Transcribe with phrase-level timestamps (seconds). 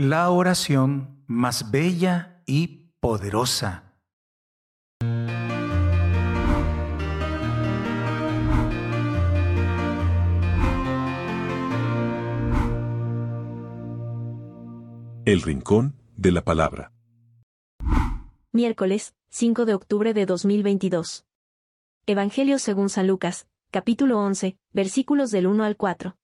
[0.00, 3.96] La oración más bella y poderosa.
[15.24, 16.92] El Rincón de la Palabra.
[18.52, 21.26] Miércoles, 5 de octubre de 2022.
[22.06, 26.16] Evangelio según San Lucas, capítulo 11, versículos del 1 al 4.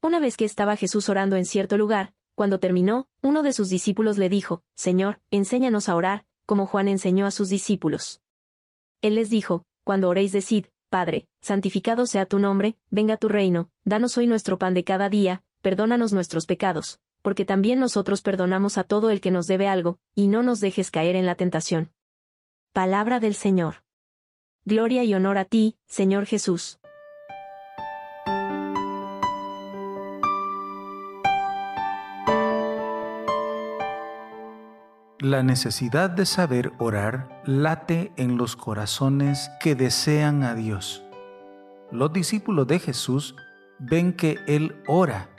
[0.00, 4.18] Una vez que estaba Jesús orando en cierto lugar, cuando terminó, uno de sus discípulos
[4.18, 8.20] le dijo, Señor, enséñanos a orar, como Juan enseñó a sus discípulos.
[9.02, 14.16] Él les dijo, Cuando oréis decid, Padre, santificado sea tu nombre, venga tu reino, danos
[14.16, 19.10] hoy nuestro pan de cada día, perdónanos nuestros pecados, porque también nosotros perdonamos a todo
[19.10, 21.92] el que nos debe algo, y no nos dejes caer en la tentación.
[22.72, 23.82] Palabra del Señor.
[24.64, 26.78] Gloria y honor a ti, Señor Jesús.
[35.24, 41.02] La necesidad de saber orar late en los corazones que desean a Dios.
[41.90, 43.34] Los discípulos de Jesús
[43.78, 45.30] ven que Él ora,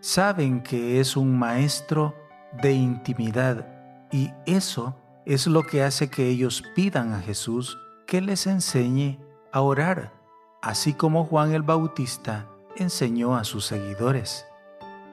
[0.00, 2.14] saben que es un maestro
[2.60, 3.66] de intimidad
[4.12, 9.18] y eso es lo que hace que ellos pidan a Jesús que les enseñe
[9.50, 10.12] a orar,
[10.60, 14.44] así como Juan el Bautista enseñó a sus seguidores.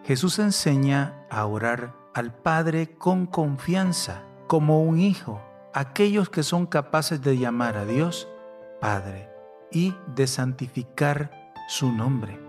[0.04, 5.42] Jesús enseña a orar al Padre con confianza, como un hijo,
[5.74, 8.28] aquellos que son capaces de llamar a Dios
[8.80, 9.30] Padre
[9.72, 12.40] y de santificar su nombre.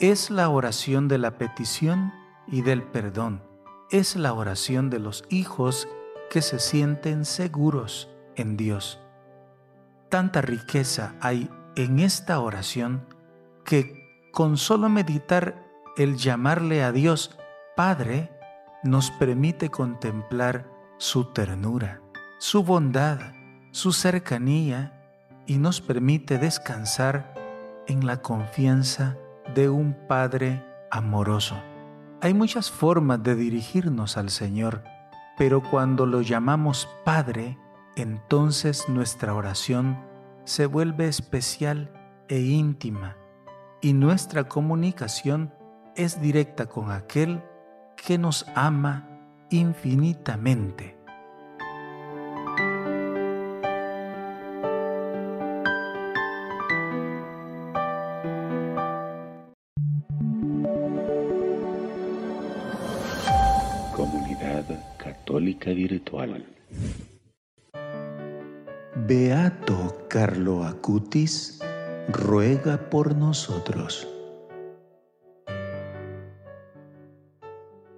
[0.00, 2.12] Es la oración de la petición
[2.46, 3.42] y del perdón.
[3.90, 5.88] Es la oración de los hijos
[6.30, 9.00] que se sienten seguros en Dios.
[10.08, 13.06] Tanta riqueza hay en esta oración
[13.64, 15.64] que con solo meditar
[15.96, 17.36] el llamarle a Dios
[17.76, 18.37] Padre
[18.82, 22.00] nos permite contemplar su ternura,
[22.38, 23.18] su bondad,
[23.72, 24.94] su cercanía
[25.46, 27.34] y nos permite descansar
[27.86, 29.16] en la confianza
[29.54, 31.56] de un Padre amoroso.
[32.20, 34.82] Hay muchas formas de dirigirnos al Señor,
[35.36, 37.58] pero cuando lo llamamos Padre,
[37.96, 39.98] entonces nuestra oración
[40.44, 41.92] se vuelve especial
[42.28, 43.16] e íntima
[43.80, 45.52] y nuestra comunicación
[45.94, 47.42] es directa con aquel
[48.06, 49.06] que nos ama
[49.50, 50.96] infinitamente.
[63.94, 64.64] Comunidad
[64.96, 66.44] Católica Virtual.
[69.06, 71.60] Beato Carlo Acutis
[72.08, 74.06] ruega por nosotros.